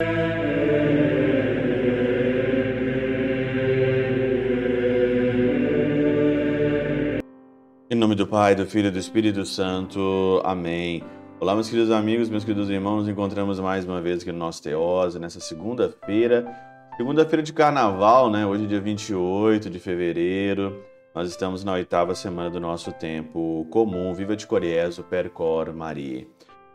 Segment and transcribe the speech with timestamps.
[0.00, 0.06] Em
[7.96, 10.40] nome do Pai, do Filho e do Espírito Santo.
[10.44, 11.02] Amém.
[11.40, 14.62] Olá, meus queridos amigos, meus queridos irmãos, nos encontramos mais uma vez aqui no nosso
[14.62, 16.46] Teose, nessa segunda-feira,
[16.96, 18.46] segunda-feira de carnaval, né?
[18.46, 20.80] Hoje, dia 28 de fevereiro,
[21.12, 26.24] nós estamos na oitava semana do nosso tempo comum, Viva de Coriezo, Percor Maria.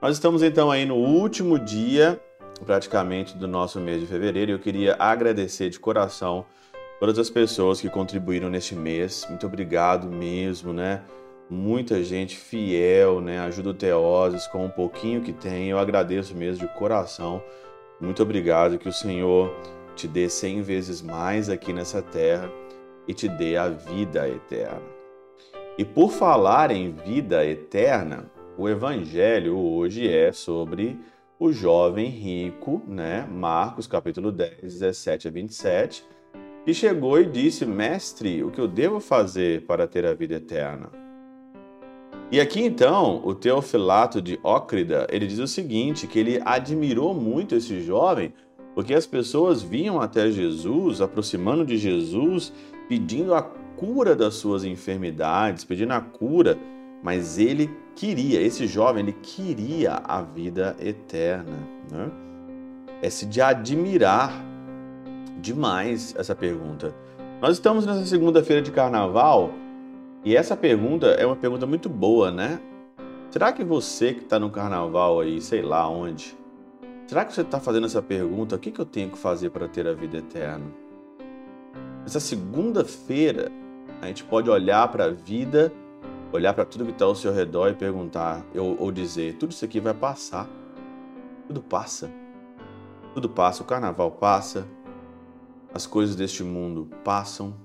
[0.01, 2.19] Nós estamos então aí no último dia,
[2.65, 6.45] praticamente, do nosso mês de fevereiro, eu queria agradecer de coração
[6.99, 9.25] todas as pessoas que contribuíram neste mês.
[9.29, 11.01] Muito obrigado mesmo, né?
[11.49, 13.39] Muita gente fiel, né?
[13.39, 15.69] Ajuda o Teoses com um pouquinho que tem.
[15.69, 17.43] Eu agradeço mesmo de coração.
[17.99, 18.77] Muito obrigado.
[18.77, 19.53] Que o Senhor
[19.95, 22.49] te dê cem vezes mais aqui nessa terra
[23.07, 24.81] e te dê a vida eterna.
[25.77, 30.99] E por falar em vida eterna, o evangelho hoje é sobre
[31.39, 33.27] o jovem rico, né?
[33.29, 36.05] Marcos capítulo 10, 17 a 27
[36.65, 40.89] e chegou e disse: Mestre, o que eu devo fazer para ter a vida eterna?
[42.31, 47.53] E aqui então, o Teofilato de Ócrida, ele diz o seguinte, que ele admirou muito
[47.53, 48.33] esse jovem,
[48.73, 52.51] porque as pessoas vinham até Jesus, aproximando de Jesus,
[52.89, 56.57] pedindo a cura das suas enfermidades, pedindo a cura,
[57.03, 61.59] mas ele queria, esse jovem, ele queria a vida eterna.
[61.91, 62.09] Né?
[63.01, 64.33] É se de admirar
[65.41, 66.95] demais essa pergunta.
[67.41, 69.51] Nós estamos nessa segunda-feira de carnaval
[70.23, 72.57] e essa pergunta é uma pergunta muito boa, né?
[73.29, 76.33] Será que você que está no carnaval aí, sei lá onde,
[77.05, 78.55] será que você está fazendo essa pergunta?
[78.55, 80.65] O que, que eu tenho que fazer para ter a vida eterna?
[82.05, 83.51] Essa segunda-feira,
[84.01, 85.73] a gente pode olhar para a vida,
[86.33, 89.63] olhar para tudo que está ao seu redor e perguntar, ou, ou dizer: tudo isso
[89.63, 90.49] aqui vai passar.
[91.47, 92.11] Tudo passa.
[93.13, 93.61] Tudo passa.
[93.61, 94.67] O carnaval passa,
[95.73, 97.55] as coisas deste mundo passam,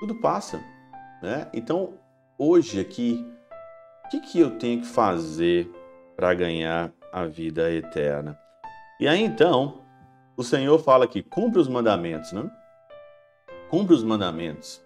[0.00, 0.62] tudo passa,
[1.22, 1.48] né?
[1.52, 1.94] Então,
[2.38, 3.26] hoje aqui,
[4.04, 5.70] o que, que eu tenho que fazer
[6.16, 8.38] para ganhar a vida eterna?
[8.98, 9.82] E aí então,
[10.36, 12.50] o Senhor fala que cumpre os mandamentos, né?
[13.70, 14.82] Cumpre os mandamentos.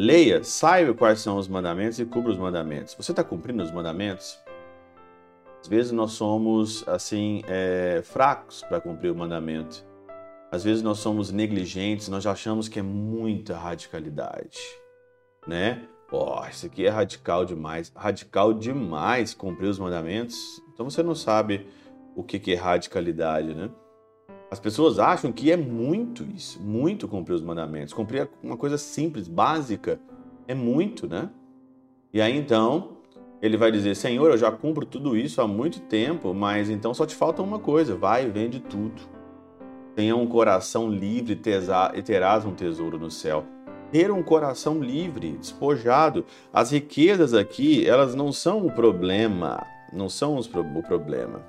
[0.00, 2.94] Leia, saiba quais são os mandamentos e cumpra os mandamentos.
[2.94, 4.38] Você está cumprindo os mandamentos?
[5.60, 9.84] Às vezes nós somos assim é, fracos para cumprir o mandamento.
[10.52, 14.60] Às vezes nós somos negligentes, nós achamos que é muita radicalidade,
[15.48, 15.82] né?
[16.12, 17.92] Ó, oh, isso aqui é radical demais.
[17.96, 20.38] Radical demais cumprir os mandamentos.
[20.72, 21.66] Então você não sabe
[22.14, 23.68] o que é radicalidade, né?
[24.50, 27.92] As pessoas acham que é muito isso, muito cumprir os mandamentos.
[27.92, 30.00] Cumprir uma coisa simples, básica,
[30.46, 31.30] é muito, né?
[32.12, 32.96] E aí então
[33.42, 37.04] ele vai dizer: Senhor, eu já cumpro tudo isso há muito tempo, mas então só
[37.04, 39.18] te falta uma coisa: vai e vende tudo
[39.98, 43.44] Tenha um coração livre e terás um tesouro no céu.
[43.90, 46.24] Ter um coração livre, despojado.
[46.52, 51.44] As riquezas aqui, elas não são o problema, não são os, o problema.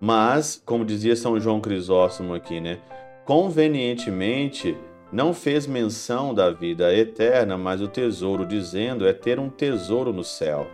[0.00, 2.78] Mas, como dizia São João Crisóstomo aqui, né?
[3.24, 4.76] Convenientemente,
[5.12, 10.22] não fez menção da vida eterna, mas o tesouro, dizendo é ter um tesouro no
[10.22, 10.66] céu.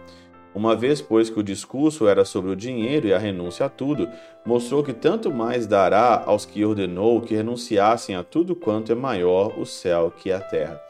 [0.55, 4.09] Uma vez, pois, que o discurso era sobre o dinheiro e a renúncia a tudo,
[4.47, 9.59] mostrou que tanto mais dará aos que ordenou que renunciassem a tudo quanto é maior
[9.59, 10.81] o céu que a terra.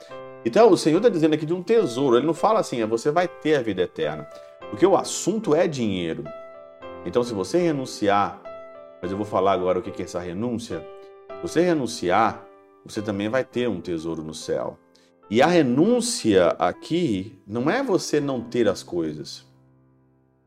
[0.44, 2.16] Então, o Senhor está dizendo aqui de um tesouro.
[2.16, 4.28] Ele não fala assim, é você vai ter a vida eterna.
[4.68, 6.24] Porque o assunto é dinheiro.
[7.04, 8.40] Então, se você renunciar,
[9.00, 10.86] mas eu vou falar agora o que é essa renúncia.
[11.42, 12.46] Você renunciar,
[12.84, 14.78] você também vai ter um tesouro no céu.
[15.30, 19.46] E a renúncia aqui não é você não ter as coisas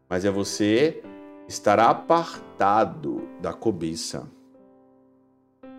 [0.09, 1.01] mas é você
[1.47, 4.29] estar apartado da cobiça.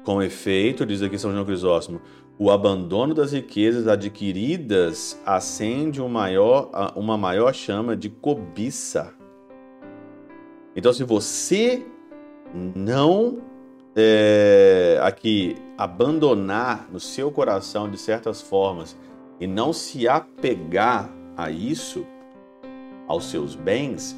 [0.05, 2.01] Com efeito, diz aqui São João Crisóstomo,
[2.39, 9.13] o abandono das riquezas adquiridas acende maior, uma maior chama de cobiça.
[10.79, 11.85] Então, se você
[12.55, 13.39] não
[13.97, 18.97] é, aqui abandonar no seu coração de certas formas
[19.41, 22.07] e não se apegar a isso,
[23.09, 24.17] aos seus bens,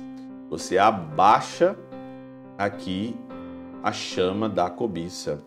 [0.51, 1.75] você abaixa
[2.59, 3.17] aqui
[3.83, 5.43] a chama da cobiça.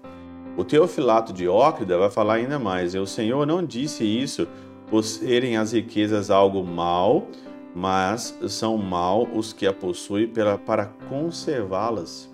[0.58, 2.96] O Teofilato de Ócrida vai falar ainda mais.
[2.96, 4.48] O Senhor não disse isso
[4.90, 7.28] por serem as riquezas algo mal,
[7.76, 10.32] mas são mal os que a possuem
[10.66, 12.30] para conservá-las.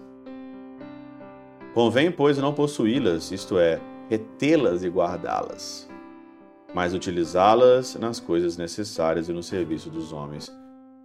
[1.73, 5.87] Convém, pois, não possuí-las, isto é, retê-las e guardá-las,
[6.73, 10.51] mas utilizá-las nas coisas necessárias e no serviço dos homens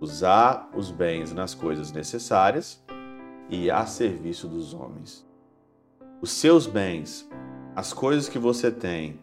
[0.00, 2.82] usar os bens nas coisas necessárias
[3.48, 5.24] e a serviço dos homens.
[6.20, 7.28] os seus bens,
[7.76, 9.18] as coisas que você tem,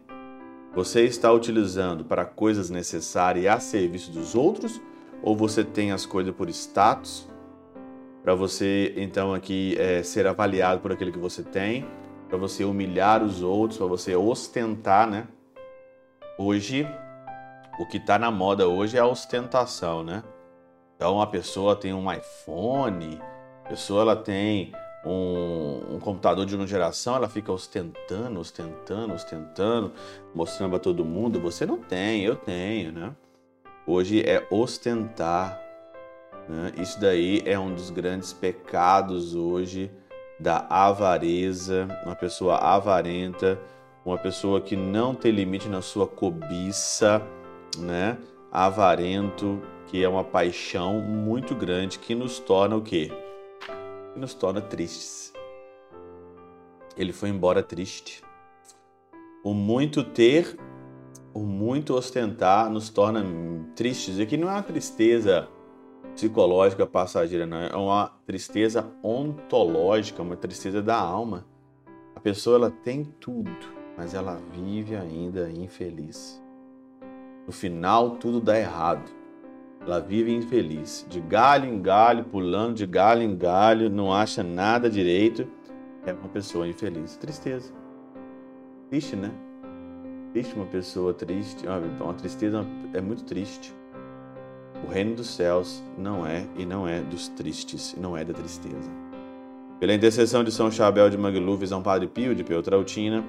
[0.74, 4.80] você está utilizando para coisas necessárias a serviço dos outros
[5.24, 7.28] ou você tem as coisas por status
[8.24, 11.88] para você então aqui é, ser avaliado por aquilo que você tem,
[12.30, 15.28] para você humilhar os outros, para você ostentar, né?
[16.38, 16.88] Hoje
[17.80, 20.24] o que está na moda hoje é a ostentação, né?
[20.96, 23.20] Então a pessoa tem um iPhone,
[23.66, 24.72] a pessoa ela tem
[25.04, 29.92] um, um, computador de uma geração, ela fica ostentando, ostentando, ostentando,
[30.36, 31.40] mostrando para todo mundo.
[31.42, 33.16] Você não tem, eu tenho, né?
[33.86, 35.60] Hoje é ostentar.
[36.48, 36.74] Né?
[36.78, 39.92] Isso daí é um dos grandes pecados hoje
[40.40, 43.60] da avareza, uma pessoa avarenta,
[44.06, 47.22] uma pessoa que não tem limite na sua cobiça,
[47.78, 48.18] né?
[48.52, 53.12] Avarento, que é uma paixão muito grande que nos torna o quê?
[54.14, 55.32] Que nos torna tristes.
[56.98, 58.24] Ele foi embora triste.
[59.44, 60.58] O muito ter,
[61.34, 63.24] o muito ostentar nos torna
[63.76, 64.18] tristes.
[64.18, 65.48] E aqui não é uma tristeza
[66.14, 67.58] psicológica passageira, não.
[67.58, 71.46] É uma tristeza ontológica, uma tristeza da alma.
[72.16, 73.52] A pessoa ela tem tudo,
[73.98, 76.42] mas ela vive ainda infeliz.
[77.46, 79.10] No final, tudo dá errado.
[79.82, 84.88] Ela vive infeliz, de galho em galho, pulando de galho em galho, não acha nada
[84.88, 85.48] direito.
[86.06, 87.18] É uma pessoa infeliz.
[87.18, 87.74] Tristeza.
[88.90, 89.32] Triste, né?
[90.34, 91.66] Triste uma pessoa triste.
[92.00, 93.74] Uma tristeza é muito triste.
[94.86, 98.90] O reino dos céus não é e não é dos tristes, não é da tristeza.
[99.80, 103.24] Pela intercessão de São Chabel de Mangluf, São Padre Pio de Peutrautina,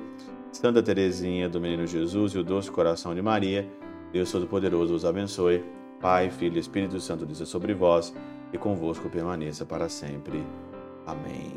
[0.52, 3.69] Santa Teresinha do Menino Jesus e o Doce Coração de Maria,
[4.12, 5.64] Deus Todo-Poderoso os abençoe.
[6.00, 8.14] Pai, Filho e Espírito Santo desça sobre vós
[8.52, 10.44] e convosco permaneça para sempre.
[11.06, 11.52] Amém.